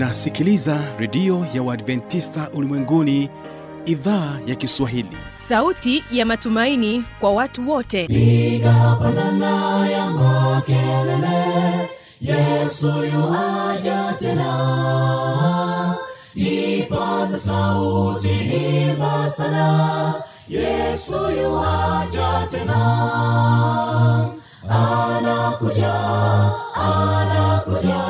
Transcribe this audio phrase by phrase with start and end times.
[0.00, 3.30] unasikiliza redio ya uadventista ulimwenguni
[3.86, 5.16] idhaa ya kiswahili.
[5.28, 8.06] Sauti ya matumaini kwa watu wote.
[8.06, 11.88] Piga pandana ya makelele
[12.20, 15.96] yesu yuaja tena.
[16.34, 18.28] Ipaza sauti
[18.90, 20.14] imba sana
[20.48, 21.12] yesu
[21.42, 22.80] yuaja tena.
[24.68, 25.94] Anakuja
[26.74, 28.09] anakuja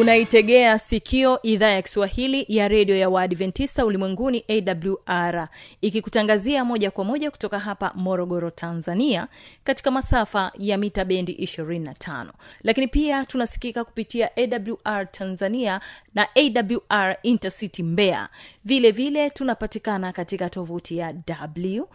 [0.00, 5.48] unaitegea sikio idhaa ya kiswahili ya redio ya waadventista ulimwenguni awr
[5.80, 9.26] ikikutangazia moja kwa moja kutoka hapa morogoro tanzania
[9.64, 12.26] katika masafa ya mita bendi 25
[12.62, 15.80] lakini pia tunasikika kupitia awr tanzania
[16.14, 18.28] na awr intercity mbeya.
[18.64, 21.14] Vile vile tunapatikana katika tovuti ya
[21.56, 21.88] w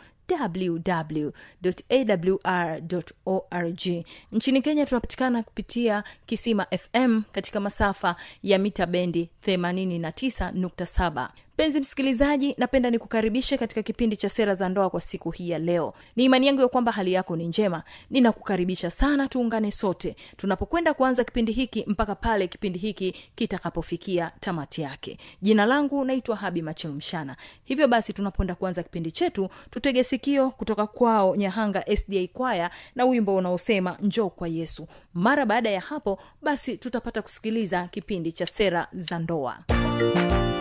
[2.75, 12.55] www.awr.org nchini kenya tunapatikana kupitia kisima fm katika masafa ya mita bendi 89.7 mpenzi msikilizaji
[12.57, 15.93] napenda nikukaribishe katika kipindi cha sera za ndoa kwa siku hii ya leo.
[16.15, 17.83] Ni imani yangu ya kwamba hali yako ni njema.
[18.09, 20.15] Ninakukaribisha sana tuungane sote.
[20.37, 25.17] Tunapokwenda kuanza kipindi hiki mpaka pale kipindi hiki kitakapofikia tamati yake.
[25.41, 31.35] Jina langu naitwa habi machilmshana hivyo basi tunapoenda kuanza kipindi chetu tutege sikio kutoka kwao
[31.35, 34.87] nyahanga sda kwaya na wimbo unaosema njoo kwa yesu.
[35.13, 39.57] Mara baada ya hapo basi tutapata kusikiliza kipindi cha sera za ndoa.
[39.67, 40.54] Bwana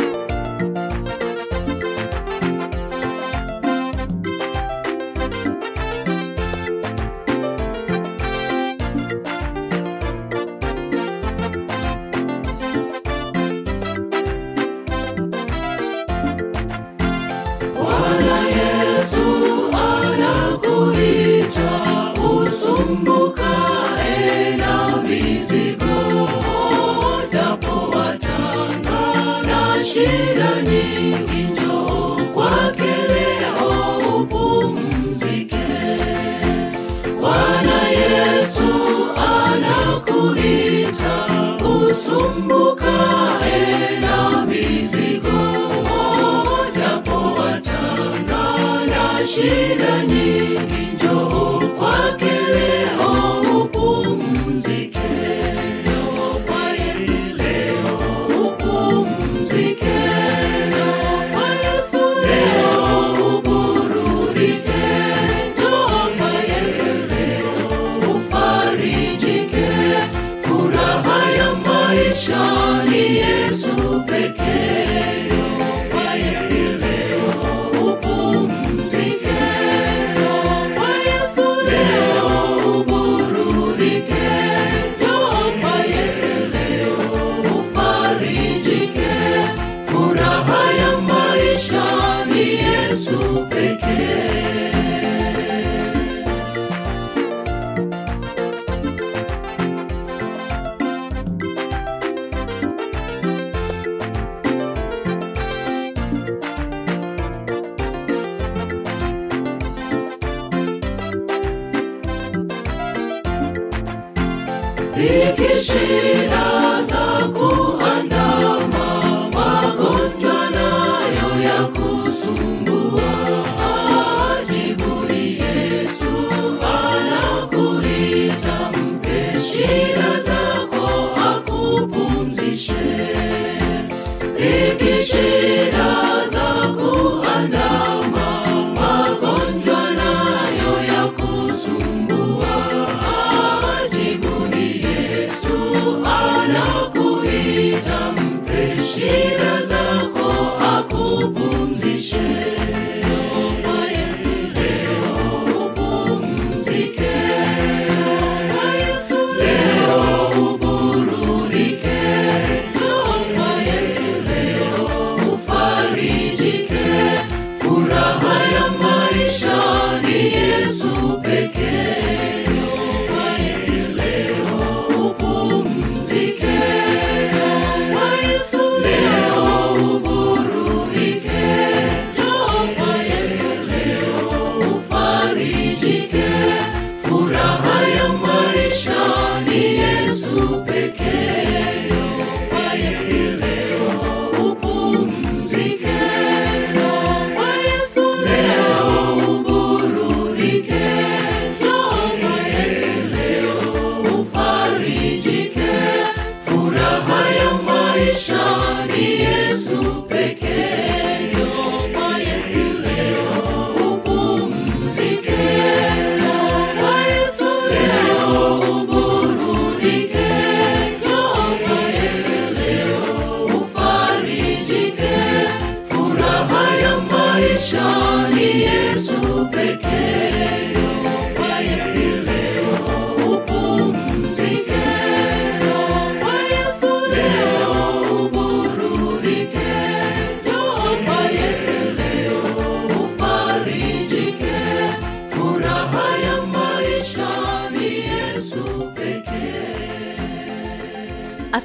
[22.75, 26.29] usumbukae ena mizigo,
[27.33, 27.95] japo
[29.47, 35.67] na shida nyingi, njoo kwake leo upumzike.
[37.21, 38.69] Bwana Yesu
[39.17, 41.15] anakuita
[41.91, 43.53] usumbukae
[43.97, 45.41] ena mizigo,
[46.77, 47.19] japo
[48.89, 49.84] na shida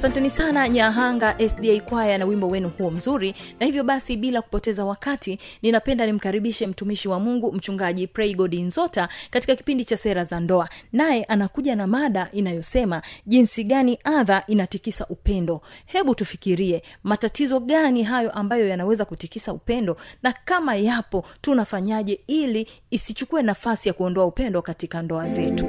[0.00, 3.34] asanteni sana nyahanga sda kwaya na wimbo wenu huo mzuri.
[3.60, 9.56] Na hivyo basi bila kupoteza wakati ninapenda nimkaribishe mtumishi wa mungu mchungaji praygod nzota katika
[9.56, 10.68] kipindi cha sera za ndoa.
[10.92, 15.60] Naye anakuja na mada inayosema jinsi gani adha inatikisa upendo.
[15.86, 23.42] Hebu tufikirie matatizo gani hayo ambayo yanaweza kutikisa upendo na kama yapo tunafanyaje ili isichukue
[23.42, 25.66] nafasi ya kuondoa upendo katika ndoa zetu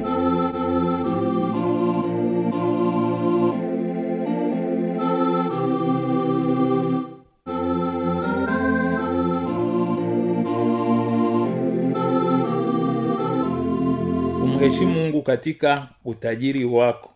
[15.11, 17.11] mungu katika utajiri wako.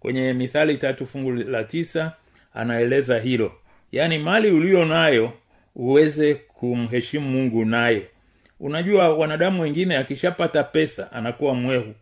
[0.00, 2.12] Kwenye mithali tatu fungu la tisa
[2.54, 3.52] anaeleza hilo.
[3.92, 5.32] Yaani mali ulio nayo
[5.76, 8.02] uweze kumheshimu mungu nayo
[8.60, 11.94] unajua wanadamu wengine akishapata pesa anakuwa mwehu.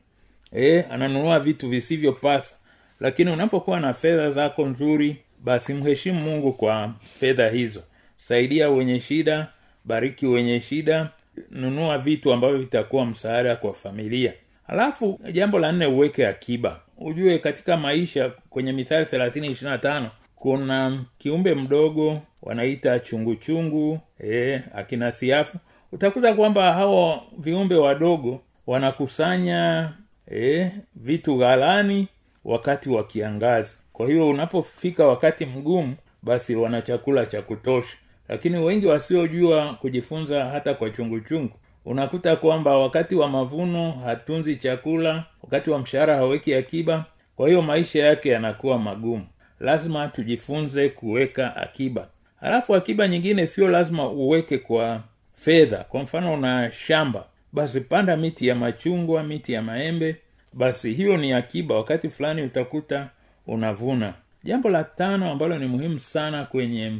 [0.57, 2.55] E, ananunua vitu visivyopasa.
[3.01, 7.83] Lakini unapokuwa na fedha zako nzuri basi mheshimu mungu kwa fedha hizo.
[8.17, 9.47] Saidia wenye shida
[9.85, 11.09] bariki wenye shida
[11.51, 14.33] nunua vitu ambavyo vitakuwa msaada kwa familia
[14.69, 16.81] halafu jambo la nne uweke akiba.
[16.99, 24.63] Ujue katika maisha kwenye mithali thelathini ishirina na tano kuna kiumbe mdogo wanaita chunguchungu e,
[24.75, 25.59] akina siafu.
[25.93, 29.93] Utakuta kwamba hawa viumbe wadogo wanakusanya
[30.33, 32.09] e, vitu ghalani
[32.45, 33.79] wakati wa kiangazi.
[33.93, 37.97] Kwa hiyo unapofika wakati mgumu basi wana chakula cha kutosha.
[38.29, 41.53] Lakini wengi wasiojua kujifunza hata kwa chunguchungu
[41.85, 47.05] unakuta kwamba wakati wa mavuno hatunzi chakula wakati wa mshahara haweki akiba
[47.37, 49.27] kwa hiyo maisha yake yanakuwa magumu.
[49.61, 52.09] Lazima tujifunze kuweka akiba.
[52.41, 55.01] Halafu akiba nyingine sio lazima uweke kwa
[55.35, 55.77] fedha.
[55.77, 60.17] Kwa mfano una shamba basi panda miti ya machungwa miti ya maembe
[60.53, 61.75] basi hiyo ni akiba.
[61.75, 63.09] Wakati fulani utakuta
[63.47, 64.15] unavuna.
[64.45, 66.93] Jambo la tano ambalo ni muhimu sana kwenye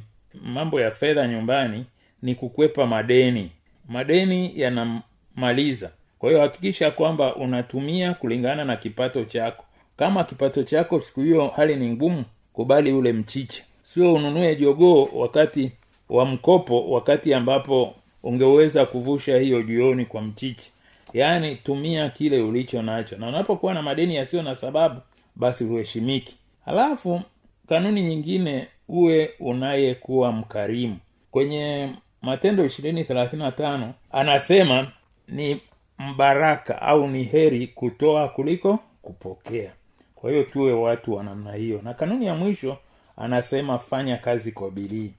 [0.43, 1.87] mambo ya fedha nyumbani
[2.23, 3.51] ni kukwepa madeni
[3.89, 5.91] madeni yanamaliza.
[6.19, 9.65] Kwa hiyo hakikisha kwamba unatumia kulingana na kipato chako.
[9.97, 13.63] Kama kipato chako siku hiyo hali ni ngumu kubali ule mchicha.
[13.85, 15.73] Sio ununue jogoo wakati
[16.09, 20.71] wa mkopo wakati ambapo ungeweza kuvusha hiyo jioni kwa mchicha.
[21.13, 23.17] Yaani tumia kile ulicho nacho.
[23.17, 25.01] Na unapokuwa na madeni yasiyo na sababu
[25.37, 27.23] basi huheshimiki halafu
[27.69, 30.97] kanuni nyingine uwe unayekuwa mkarimu.
[31.31, 31.89] Kwenye
[32.23, 34.93] matendo ishirini thelathini na tano anasema
[35.29, 35.61] ni
[35.99, 39.73] mbaraka au ni heri kutoa kuliko kupokea.
[40.15, 41.81] Kwa hiyo tuwe watu wa namna hiyo.
[41.85, 42.77] Na kanuni ya mwisho
[43.17, 45.13] anasema fanya kazi kwa bidii.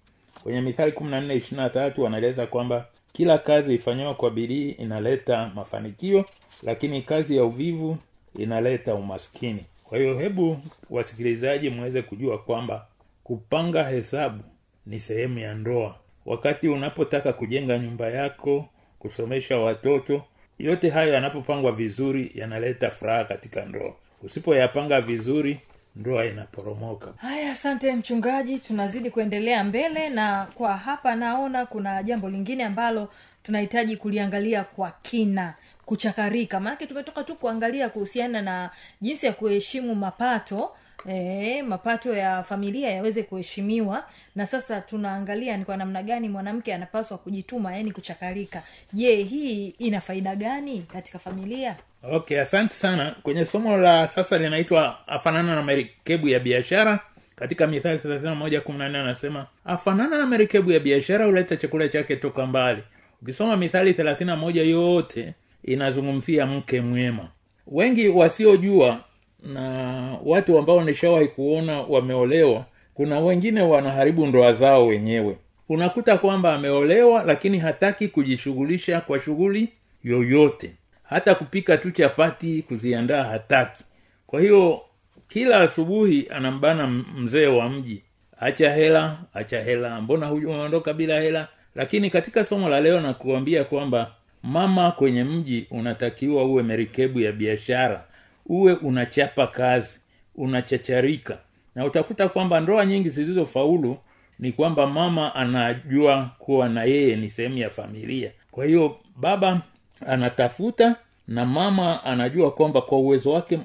[0.44, 4.70] Kwenye mithali kumi na nne ishiri na tatu anaeleza kwamba kila kazi ifanyiwa kwa bidii
[4.70, 6.26] inaleta mafanikio
[6.64, 7.98] lakini kazi ya uvivu
[8.36, 9.66] inaleta umaskini.
[9.84, 10.58] Kwa hiyo hebu
[10.90, 12.86] wasikilizaji mweze kujua kwamba
[13.24, 14.44] kupanga hesabu
[14.86, 15.96] ni sehemu ya ndoa
[16.30, 18.66] wakati unapotaka kujenga nyumba yako
[19.00, 20.24] kusomesha watoto
[20.60, 23.94] yote hayo yanapopangwa vizuri yanaleta furaha katika ndoa.
[24.24, 25.60] Usipoyapanga vizuri
[25.96, 27.14] ndoa inaporomoka.
[27.18, 28.60] Haya asante mchungaji.
[28.60, 33.10] Tunazidi kuendelea mbele na kwa hapa naona kuna jambo lingine ambalo
[33.44, 35.54] tunahitaji kuliangalia kwa kina
[35.86, 36.60] kuchakarika.
[36.60, 38.70] Maanake tumetoka tu kuangalia kuhusiana na
[39.02, 40.72] jinsi ya kuheshimu mapato
[41.08, 44.04] E, mapato ya familia yaweze kuheshimiwa.
[44.36, 48.64] Na sasa tunaangalia ni kwa namna gani mwanamke anapaswa kujituma yani kuchakalika.
[48.94, 51.76] Je hii ina faida gani katika familia?
[52.04, 53.16] Okay asante sana.
[53.24, 57.00] Kwenye somo la sasa linaitwa afanana na merekebu ya biashara.
[57.36, 58.00] Katika mithali
[58.78, 62.84] anasema afanana na marekebu ya biashara huleta chakula chake toka mbali.
[63.22, 67.28] Ukisoma mithali thelathini moja yote inazungumzia mke mwema.
[67.68, 69.04] Wengi wasiojua
[69.44, 75.38] na watu ambao nishawahi kuona wameolewa kuna wengine wanaharibu ndoa zao wenyewe.
[75.70, 79.70] Unakuta kwamba ameolewa lakini hataki kujishughulisha kwa shughuli
[80.04, 80.72] yoyote.
[81.04, 83.84] Hata kupika tu chapati kuziandaa hataki.
[84.28, 84.82] Kwa hiyo
[85.28, 88.04] kila asubuhi anambana mzee wa mji
[88.40, 91.48] acha hela acha hela mbona umeondoka bila hela?
[91.76, 94.12] Lakini katika somo la leo nakuambia kwamba
[94.44, 98.04] mama kwenye mji unatakiwa uwe merikebu ya biashara
[98.50, 100.00] uwe unachapa kazi
[100.36, 101.38] unachacharika.
[101.76, 103.98] Na utakuta kwamba ndoa nyingi zilizofaulu
[104.40, 108.32] ni kwamba mama anajua kuwa na yeye ni sehemu ya familia.
[108.52, 109.62] Kwa hiyo baba
[110.08, 110.96] anatafuta
[111.28, 113.60] na mama anajua kwamba kwa uwezo wake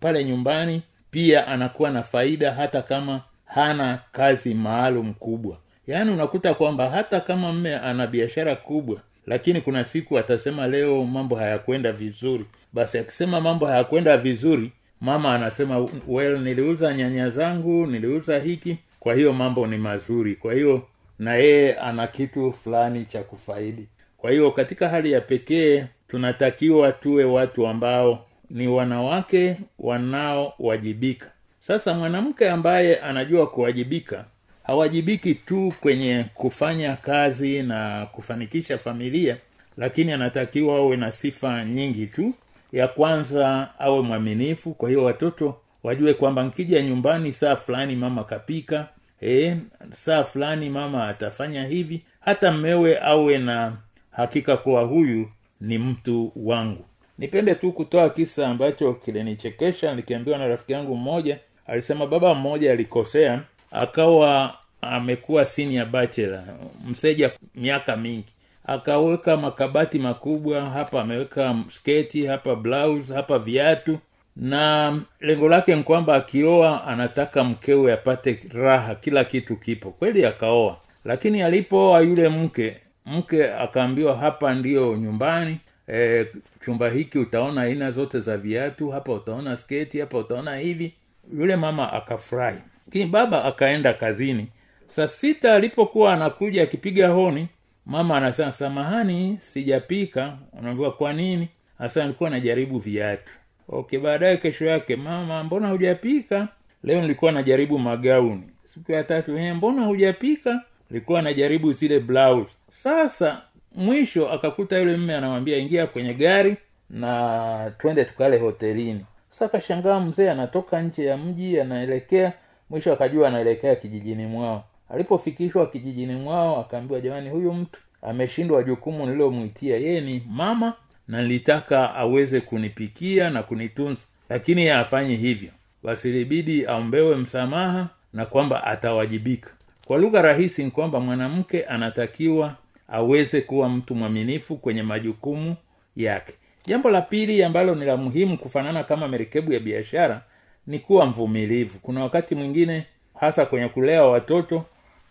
[0.00, 5.56] pale nyumbani pia anakuwa na faida hata kama hana kazi maalum kubwa.
[5.86, 11.36] Yaani unakuta kwamba hata kama mme ana biashara kubwa lakini kuna siku atasema leo mambo
[11.36, 18.76] hayakwenda vizuri basi akisema mambo hayakwenda vizuri mama anasema well niliuza nyanya zangu niliuza hiki
[19.00, 20.34] kwa hiyo mambo ni mazuri.
[20.36, 20.86] Kwa hiyo
[21.18, 23.88] na yeye ana kitu fulani cha kufaidi.
[24.18, 31.26] Kwa hiyo katika hali ya pekee tunatakiwa tuwe watu ambao ni wanawake wanaowajibika
[31.60, 34.24] sasa mwanamke ambaye anajua kuwajibika
[34.62, 39.36] hawajibiki tu kwenye kufanya kazi na kufanikisha familia
[39.76, 42.34] lakini anatakiwa awe na sifa nyingi tu
[42.72, 44.74] ya kwanza awe mwaminifu.
[44.74, 48.88] Kwa hiyo watoto wajue kwamba nkija nyumbani saa fulani mama kapika
[49.22, 49.56] e,
[49.92, 52.02] saa fulani mama atafanya hivi.
[52.20, 53.76] Hata mmewe awe na
[54.10, 55.28] hakika kuwa huyu
[55.60, 56.84] ni mtu wangu.
[57.18, 59.94] Nipende tu kutoa kisa ambacho kilinichekesha.
[59.94, 66.44] Nikiambiwa na rafiki yangu mmoja alisema baba mmoja alikosea akawa amekuwa senior bachelor
[66.88, 68.24] mseja miaka mingi
[68.68, 73.98] akaweka makabati makubwa hapa ameweka sketi hapa blouse hapa viatu.
[74.36, 79.90] Na lengo lake ni kwamba akioa anataka mkewe apate raha kila kitu kipo.
[79.90, 80.76] Kweli akaoa.
[81.04, 85.58] Lakini alipooa yule mke mke akaambiwa hapa ndiyo nyumbani.
[85.92, 86.26] E,
[86.64, 90.94] chumba hiki utaona aina zote za viatu hapa utaona sketi hapa utaona hivi.
[91.38, 92.58] Yule mama akafurahi.
[92.86, 94.48] Lakini baba akaenda kazini.
[94.86, 97.48] Saa sita alipokuwa anakuja akipiga honi
[97.88, 100.36] mama anasema samahani sijapika.
[100.58, 101.48] Unaambiwa kwa nini?
[101.78, 103.32] Hasa nilikuwa najaribu viatu.
[103.68, 106.48] Okay baadaye kesho yake mama mbona hujapika?
[106.84, 108.42] Leo nilikuwa najaribu magauni.
[108.74, 110.62] Siku ya tatu "Eh, mbona hujapika?
[110.90, 112.50] Nilikuwa najaribu zile blouse.
[112.70, 113.42] Sasa
[113.74, 116.56] mwisho akakuta yule mme anamwambia ingia kwenye gari
[116.90, 119.04] na twende tukale hotelini.
[119.30, 119.60] Sasa
[120.00, 122.32] mzee anatoka nje ya mji anaelekea
[122.70, 129.76] mwisho akajua anaelekea kijijini mwao alipofikishwa kijijini mwao akaambiwa jamani huyu mtu ameshindwa jukumu nililomwitia.
[129.76, 130.74] Yeye ni mama
[131.08, 135.50] na nilitaka aweze kunipikia na kunitunza lakini yeye hafanyi hivyo.
[135.82, 139.50] Basi ilibidi aombewe msamaha na kwamba atawajibika.
[139.86, 142.54] Kwa lugha rahisi ni kwamba mwanamke anatakiwa
[142.88, 145.56] aweze kuwa mtu mwaminifu kwenye majukumu
[145.96, 146.34] yake.
[146.66, 150.22] Jambo la pili ambalo ni la muhimu kufanana kama merikebu ya biashara
[150.66, 151.78] ni kuwa mvumilivu.
[151.78, 152.86] Kuna wakati mwingine
[153.20, 154.64] hasa kwenye kulea watoto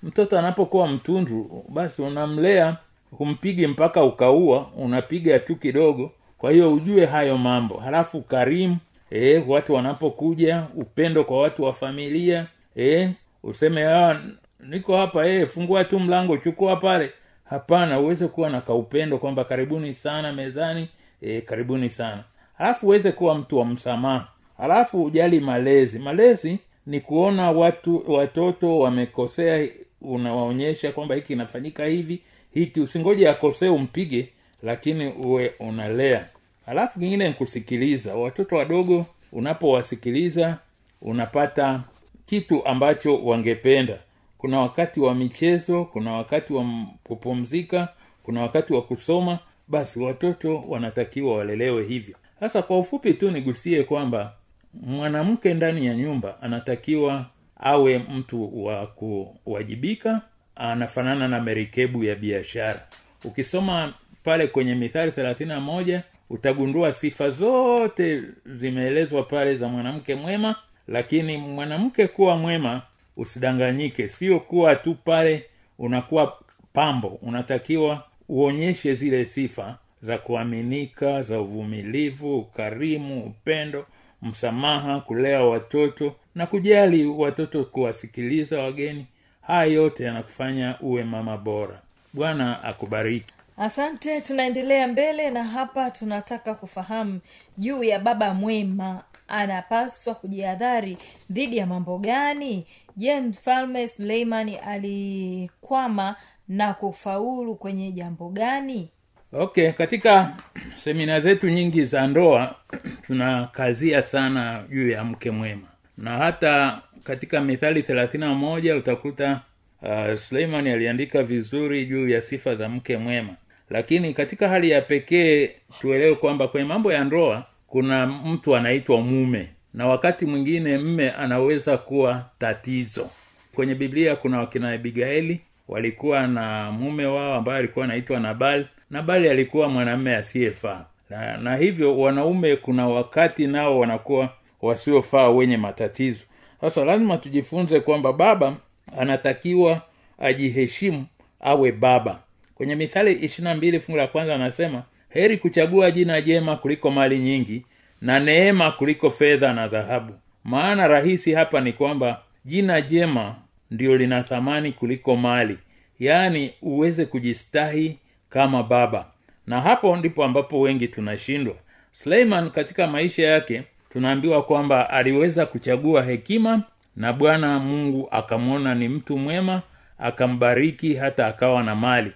[0.04, 2.78] mtoto anapokuwa mtundu basi unamlea
[3.12, 6.12] humpigi mpaka ukaua unapiga tu kidogo.
[6.38, 7.78] Kwa hiyo ujue hayo mambo.
[7.78, 8.78] Halafu karimu
[9.12, 13.10] e, watu wanapokuja upendo kwa watu wa familia e,
[13.44, 14.22] useme ah,
[14.60, 17.12] niko hapa e, fungua tu mlango chukua pale.
[17.50, 20.90] Hapana uweze kuwa na kaupendo kwamba karibuni sana mezani
[21.22, 22.24] e, karibuni sana.
[22.58, 24.28] Halafu uweze kuwa mtu wa msamaha.
[24.58, 26.00] Halafu ujali malezi.
[26.00, 29.68] Malezi ni kuona watu watoto wamekosea
[30.02, 32.20] unawaonyesha kwamba hiki inafanyika hivi
[32.54, 34.30] hiki usingoje akosee umpige
[34.64, 36.26] lakini uwe unalea.
[36.66, 40.58] Halafu kingine nikusikiliza watoto wadogo unapowasikiliza
[41.02, 41.82] unapata
[42.26, 44.00] kitu ambacho wangependa.
[44.38, 46.66] Kuna wakati wa michezo kuna wakati wa
[47.04, 47.88] kupumzika
[48.24, 52.16] kuna wakati wa kusoma basi watoto wanatakiwa walelewe hivyo.
[52.40, 54.34] Sasa kwa ufupi tu nigusie kwamba
[54.74, 57.26] mwanamke ndani ya nyumba anatakiwa
[57.60, 60.22] awe mtu wa kuwajibika
[60.56, 62.88] anafanana na merikebu ya biashara.
[63.24, 70.56] Ukisoma pale kwenye mithali thelathini na moja utagundua sifa zote zimeelezwa pale za mwanamke mwema
[70.88, 72.82] lakini mwanamke kuwa mwema
[73.18, 74.08] usidanganyike.
[74.08, 75.46] Sio kuwa tu pale
[75.80, 76.38] unakuwa
[76.74, 77.08] pambo.
[77.08, 83.86] Unatakiwa uonyeshe zile sifa za kuaminika za uvumilivu ukarimu upendo
[84.28, 89.06] msamaha kulea watoto na kujali watoto kuwasikiliza wageni.
[89.42, 91.82] Haya yote yanakufanya uwe mama bora.
[92.14, 93.34] Bwana akubariki.
[93.58, 97.20] Asante tunaendelea mbele na hapa tunataka kufahamu
[97.58, 99.04] juu ya baba mwema.
[99.28, 100.98] Anapaswa kujihadhari
[101.30, 102.68] dhidi ya mambo gani?
[102.98, 106.16] Je mfalme suleimani alikwama
[106.48, 108.90] na kufaulu kwenye jambo gani?
[109.34, 110.34] Okay katika
[110.78, 112.56] semina zetu nyingi za ndoa
[113.08, 115.68] tunakazia sana juu ya mke mwema.
[115.98, 119.42] Na hata katika mithali thelathini na moja utakuta
[119.82, 123.34] uh, suleimani aliandika vizuri juu ya sifa za mke mwema.
[123.70, 129.50] Lakini katika hali ya pekee tuelewe kwamba kwenye mambo ya ndoa kuna mtu anaitwa mume.
[129.74, 133.10] Na wakati mwingine mme anaweza kuwa tatizo.
[133.56, 139.70] Kwenye biblia kuna wakina abigaili walikuwa na mume wao ambaye alikuwa anaitwa nabal nabali alikuwa
[139.70, 140.86] mwanamume asiyefaa.
[141.10, 144.30] Na, na hivyo wanaume kuna wakati nao wanakuwa
[144.62, 146.24] wasiofaa wenye matatizo.
[146.62, 148.56] Sasa lazima tujifunze kwamba baba
[149.00, 149.82] anatakiwa
[150.20, 151.06] ajiheshimu
[151.40, 152.20] awe baba.
[152.56, 157.66] Kwenye mithali ishirina mbili fungu la kwanza anasema heri kuchagua jina jema kuliko mali nyingi
[158.02, 160.14] na neema kuliko fedha na dhahabu.
[160.44, 163.36] Maana rahisi hapa ni kwamba jina jema
[163.72, 165.58] ndio lina thamani kuliko mali.
[166.00, 167.98] Yaani uweze kujistahi
[168.30, 169.06] kama baba.
[169.48, 171.56] Na hapo ndipo ambapo wengi tunashindwa.
[171.94, 176.62] Suleiman katika maisha yake tunaambiwa kwamba aliweza kuchagua hekima
[176.96, 179.62] na bwana mungu akamwona ni mtu mwema
[180.00, 182.12] akambariki hata akawa na mali.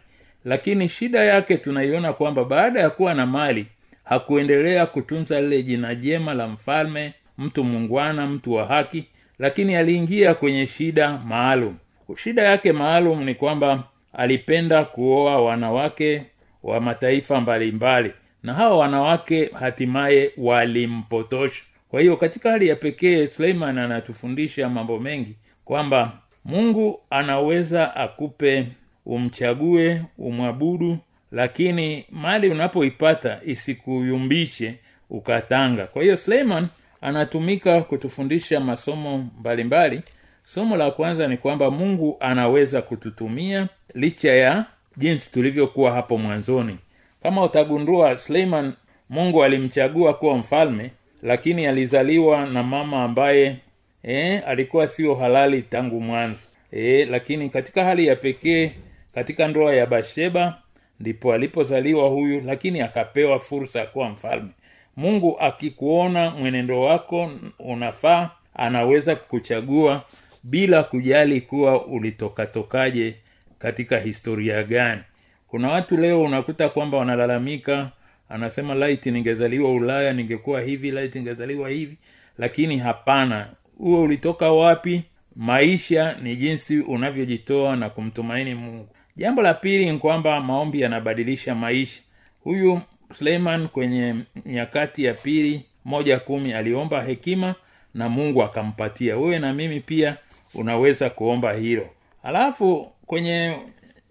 [0.46, 3.65] Lakini shida yake tunaiona kwamba baada ya kuwa na mali
[4.03, 9.06] hakuendelea kutunza lile jina jema la mfalme mtu mungwana mtu wa haki
[9.39, 11.75] lakini aliingia kwenye shida maalum.
[12.18, 16.24] Shida yake maalum ni kwamba alipenda kuoa wanawake
[16.63, 18.13] wa mataifa mbalimbali mbali.
[18.44, 25.36] na hawa wanawake hatimaye walimpotosha kwa hiyo katika hali ya pekee suleiman anatufundisha mambo mengi
[25.65, 26.12] kwamba
[26.45, 28.67] mungu anaweza akupe
[29.06, 30.97] umchague umwabudu
[31.32, 34.76] lakini mali unapoipata isikuyumbishe
[35.10, 36.67] ukatanga kwa hiyo suleiman
[37.02, 40.02] anatumika kutufundisha masomo mbalimbali mbali.
[40.43, 44.65] Somo la kwanza ni kwamba mungu anaweza kututumia licha ya
[44.97, 46.77] jinsi tulivyokuwa hapo mwanzoni.
[47.23, 48.73] Kama utagundua suleiman
[49.10, 50.91] mungu alimchagua kuwa mfalme
[51.23, 53.58] lakini alizaliwa na mama ambaye
[54.04, 56.39] e, alikuwa sio halali tangu mwanzo.
[56.71, 58.71] E, lakini katika hali ya pekee
[59.15, 60.58] katika ndoa ya basheba
[60.99, 64.49] ndipo alipozaliwa huyu lakini akapewa fursa ya kuwa mfalme.
[64.97, 70.01] Mungu akikuona mwenendo wako unafaa anaweza kukuchagua
[70.43, 73.15] bila kujali kuwa ulitokatokaje
[73.60, 75.01] katika historia gani.
[75.47, 77.91] Kuna watu leo unakuta kwamba wanalalamika
[78.30, 81.97] anasema laiti ningezaliwa ulaya ningekuwa hivi laiti ningezaliwa hivi.
[82.38, 83.47] Lakini hapana.
[83.77, 85.04] Huo ulitoka wapi?
[85.36, 88.88] Maisha ni jinsi unavyojitoa na kumtumaini mungu.
[89.17, 92.01] Jambo la pili ni kwamba maombi yanabadilisha maisha.
[92.43, 92.82] Huyu
[93.13, 97.56] suleiman kwenye nyakati ya pili moja kumi aliomba hekima
[97.93, 99.17] na mungu akampatia.
[99.17, 100.17] Wewe na mimi pia
[100.54, 101.90] unaweza kuomba hilo.
[102.24, 103.56] Alafu kwenye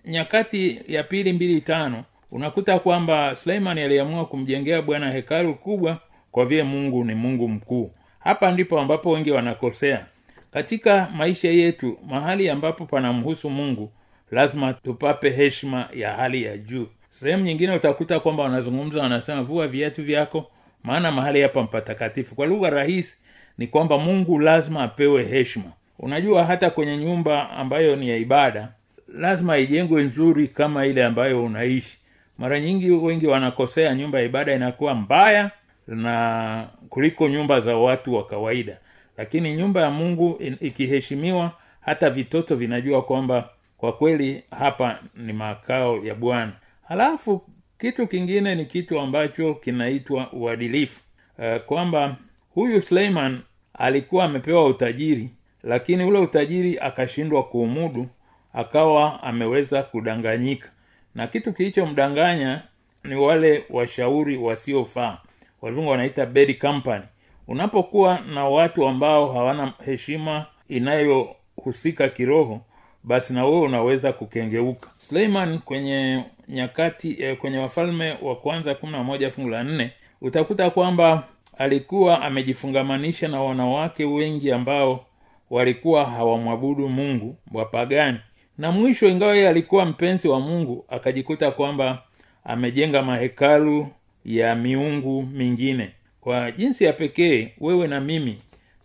[0.05, 5.99] nyakati ya pili mbili tano unakuta kwamba suleimani aliamua kumjengea bwana hekalu kubwa
[6.33, 7.91] kwa vile mungu ni mungu mkuu.
[8.19, 10.07] Hapa ndipo ambapo wengi wanakosea.
[10.53, 13.93] Katika maisha yetu mahali ambapo panamhusu mungu
[14.31, 16.87] lazima tupape heshima ya hali ya juu.
[17.11, 20.51] Sehemu nyingine utakuta kwamba wanazungumza wanasema vua viatu vyako
[20.83, 23.17] maana mahali hapa mpatakatifu kwa lugha rahisi
[23.59, 28.69] ni kwamba mungu lazima apewe heshima unajua hata kwenye nyumba ambayo ni ya ibada
[29.15, 31.99] lazima ijengwe nzuri kama ile ambayo unaishi.
[32.39, 35.51] Mara nyingi wengi wanakosea nyumba ya ibada inakuwa mbaya
[35.87, 38.77] na kuliko nyumba za watu wa kawaida.
[39.17, 46.15] Lakini nyumba ya mungu ikiheshimiwa hata vitoto vinajua kwamba kwa kweli hapa ni makao ya
[46.15, 46.53] bwana.
[46.89, 47.43] Halafu
[47.79, 51.01] kitu kingine ni kitu ambacho kinaitwa uadilifu.
[51.39, 52.17] Uh, kwamba
[52.55, 53.41] huyu suleiman
[53.75, 55.31] alikuwa amepewa utajiri
[55.63, 58.07] lakini ule utajiri akashindwa kuumudu
[58.53, 60.69] akawa ameweza kudanganyika.
[61.15, 62.63] Na kitu kilichomdanganya
[63.05, 65.19] ni wale washauri wasiofaa.
[65.63, 67.05] Wazungu wanaita bad company.
[67.49, 72.61] Unapokuwa na watu ambao hawana heshima inayohusika kiroho
[73.05, 74.89] basi na wewe unaweza kukengeuka.
[74.99, 80.71] Suleiman kwenye nyakati eh, kwenye wafalme wa kwanza kumi na moja fungu la nne utakuta
[80.71, 81.23] kwamba
[81.59, 85.05] alikuwa amejifungamanisha na wanawake wengi ambao
[85.51, 88.19] walikuwa hawamwabudu mungu wapagani
[88.59, 92.03] na mwisho ingawa yeye alikuwa mpenzi wa mungu akajikuta kwamba
[92.45, 93.89] amejenga mahekalu
[94.25, 95.91] ya miungu mingine.
[96.21, 98.39] Kwa jinsi ya pekee wewe na mimi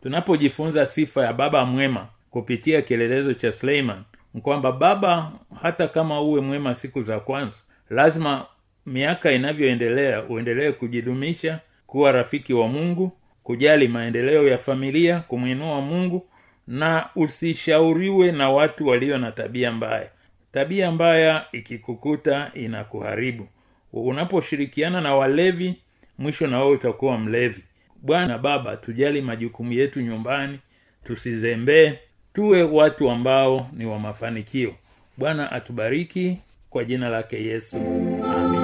[0.03, 4.03] tunapojifunza sifa ya baba mwema kupitia kielelezo cha suleiman
[4.41, 7.57] kwamba baba hata kama uwe mwema siku za kwanza
[7.89, 8.45] lazima
[8.85, 13.11] miaka inavyoendelea uendelee kujidumisha kuwa rafiki wa mungu
[13.43, 16.27] kujali maendeleo ya familia kumwinua mungu
[16.67, 20.09] na usishauriwe na watu walio na tabia mbaya.
[20.51, 23.47] Tabia mbaya ikikukuta inakuharibu.
[23.93, 25.75] Unaposhirikiana na walevi
[26.17, 27.63] mwisho na wewe utakuwa mlevi.
[28.01, 30.59] Bwana baba tujali majukumu yetu nyumbani
[31.03, 31.93] tusizembee
[32.33, 34.75] tuwe watu ambao ni wa mafanikio.
[35.17, 36.37] Bwana atubariki
[36.69, 37.77] kwa jina lake yesu.
[37.77, 38.54] Amina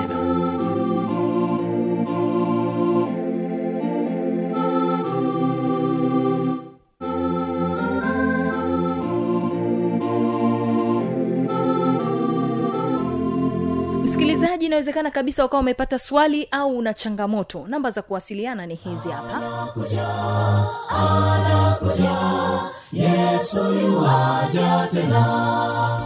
[14.41, 17.65] msikilizaji inawezekana kabisa ukawa umepata swali au una changamoto.
[17.67, 19.41] Namba za kuwasiliana ni hizi hapa.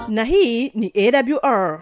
[0.07, 1.81] Na hii ni awr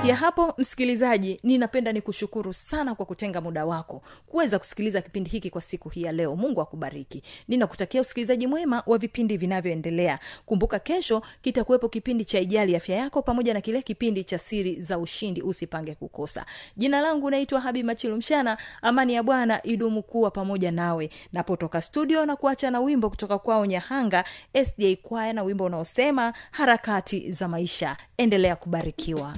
[0.00, 5.60] kufikia hapo msikilizaji ninapenda nikushukuru sana kwa kutenga muda wako kuweza kusikiliza kipindi hiki kwa
[5.60, 6.36] siku hii ya leo.
[6.36, 7.22] Mungu akubariki.
[7.48, 10.18] Ninakutakia usikilizaji mwema wa vipindi vinavyoendelea.
[10.46, 14.98] Kumbuka kesho kitakuwepo kipindi cha ijali afya yako pamoja na kile kipindi cha siri za
[14.98, 16.46] ushindi usipange kukosa.
[16.76, 18.58] Jina langu naitwa habi machilu mshana.
[18.82, 21.10] Amani ya bwana idumu kuwa pamoja nawe.
[21.32, 24.24] Napotoka studio na kuacha na wimbo kutoka kwao nyahanga
[24.64, 27.96] sda kwaya na wimbo unaosema harakati za maisha.
[28.16, 29.36] Endelea kubarikiwa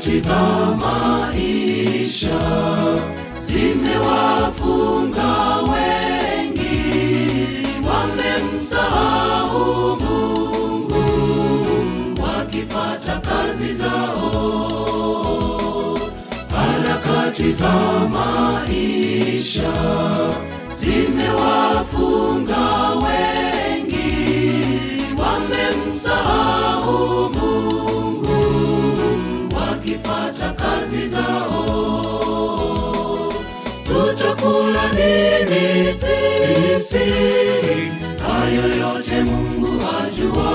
[0.00, 0.40] harakati za
[0.80, 2.40] maisha
[3.38, 6.80] zimewafunga wengi
[7.88, 11.04] wamemsahau mungu
[12.22, 14.78] wakifata kazi zao
[16.56, 17.72] harakati za
[18.10, 19.72] maisha
[20.74, 24.12] zimewafunga wengi
[25.22, 27.19] wamemsahau
[36.80, 37.92] sisi
[38.26, 39.68] hayo yote mungu
[40.00, 40.50] ajua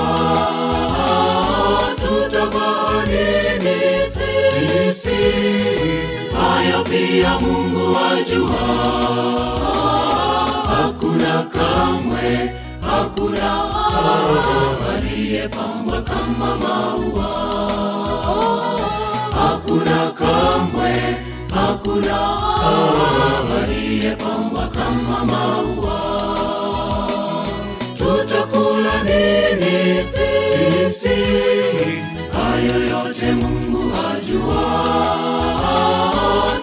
[1.96, 3.80] tutavaa nini
[4.14, 5.16] sisi
[6.40, 8.66] hayo pia mungu ajua
[10.76, 13.64] hakuna kamwe hakuna
[14.96, 17.36] aliyepambwa kama maua.
[19.34, 21.16] Hakuna kamwe
[21.56, 22.18] hakuna
[23.62, 26.26] aliyepambwa kama maua
[27.98, 31.16] tutakula nini sisi
[32.32, 34.62] hayo yote mungu hajua.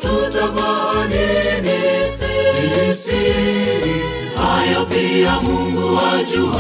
[0.02, 1.80] tutavaa nini
[2.20, 3.22] sisi
[4.36, 6.60] hayo pia mungu hajua.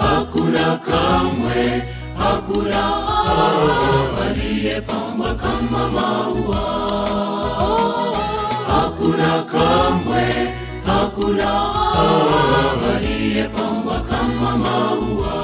[0.00, 1.82] hakuna kamwe
[2.18, 2.82] hakuna
[4.64, 6.64] aliyepambwa kama maua.
[8.68, 10.54] Hakuna kamwe
[10.86, 11.50] hakuna
[12.96, 15.43] aliyepambwa kama maua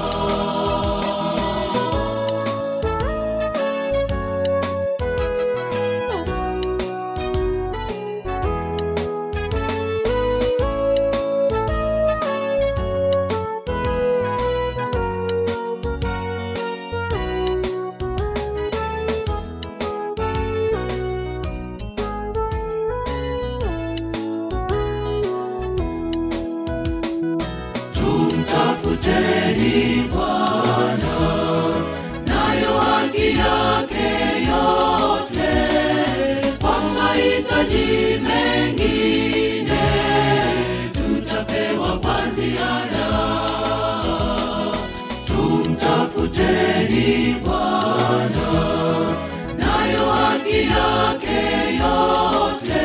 [51.31, 52.81] yake yote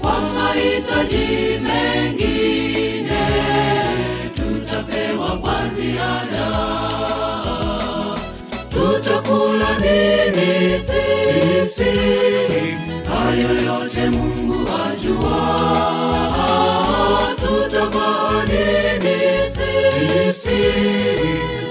[0.00, 0.20] kwa
[1.58, 3.20] mengine
[4.36, 6.48] tutapewa kwa ziada
[8.70, 9.78] tutakula
[13.08, 15.58] hayo yote mungu ajua.
[17.36, 18.44] tutavaa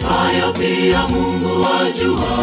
[0.09, 2.37] hayo pia mungu wajua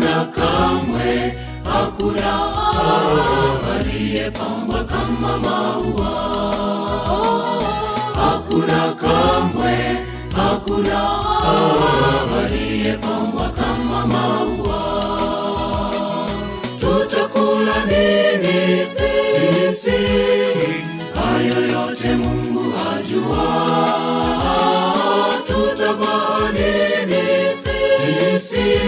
[0.00, 1.34] hakuna kamwe
[1.64, 2.32] hakuna
[3.74, 6.10] aliyepambwa kama maua.
[8.14, 9.76] Hakuna kamwe
[10.36, 11.10] hakuna
[12.44, 15.04] aliyepambwa kama maua.
[16.80, 20.00] Tutakula nini sisi?
[21.14, 23.46] Hayo yote mungu ajua
[25.46, 27.22] tutavaa nini
[27.62, 28.80] sisi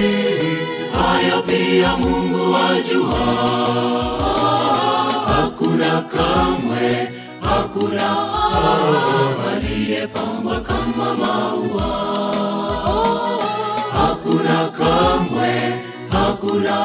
[1.73, 3.19] pia mungu ajua
[5.27, 7.09] hakuna kamwe
[7.41, 8.09] hakuna
[9.53, 11.89] aliyepamba kama maua.
[13.97, 15.75] Hakuna kamwe
[16.13, 16.79] hakuna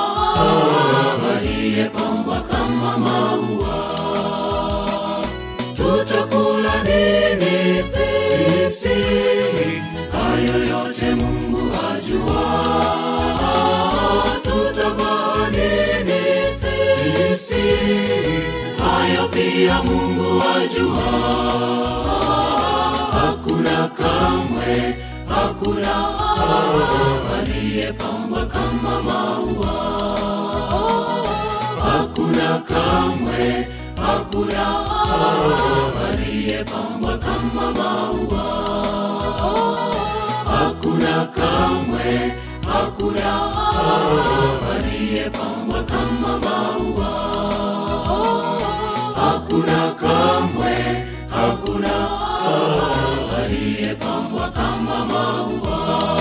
[1.38, 3.78] aliyepamba kama maua.
[5.76, 8.96] Tutakula nini sisi
[10.12, 12.97] hayo yote mungu ajua
[15.52, 16.22] nini
[16.60, 17.64] sisi.
[18.84, 21.08] Hayo pia mungu ajua.
[23.12, 24.96] Hakuna kamwe
[25.30, 25.94] hakuna
[27.40, 29.78] aliyepambwa kama maua.
[31.84, 33.68] Hakuna kamwe
[34.02, 34.86] hakuna
[36.10, 38.44] aliyepambwa kama maua.
[40.46, 42.34] Hakuna kamwe
[42.74, 43.54] hakuna
[44.76, 47.12] aliyepambwa kama maua.
[49.16, 50.76] Hakuna kamwe
[51.30, 51.94] hakuna
[53.44, 56.17] aliyepambwa kama maua